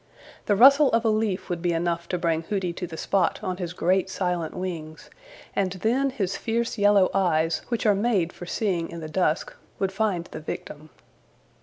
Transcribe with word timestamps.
The 0.47 0.55
rustle 0.55 0.91
of 0.93 1.05
a 1.05 1.09
leaf 1.09 1.47
would 1.47 1.61
be 1.61 1.73
enough 1.73 2.07
to 2.09 2.17
bring 2.17 2.41
Hooty 2.41 2.73
to 2.73 2.87
the 2.87 2.97
spot 2.97 3.39
on 3.43 3.57
his 3.57 3.71
great 3.71 4.09
silent 4.09 4.55
wings, 4.55 5.11
and 5.55 5.73
then 5.73 6.09
his 6.09 6.35
fierce 6.35 6.75
yellow 6.79 7.11
eyes, 7.13 7.61
which 7.67 7.85
are 7.85 7.93
made 7.93 8.33
for 8.33 8.47
seeing 8.47 8.89
in 8.89 8.99
the 9.01 9.07
dusk, 9.07 9.55
would 9.77 9.91
find 9.91 10.25
the 10.31 10.39
victim. 10.39 10.89